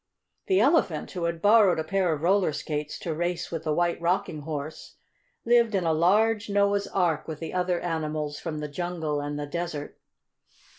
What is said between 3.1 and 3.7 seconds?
race with